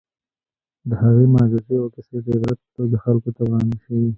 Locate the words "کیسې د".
1.95-2.25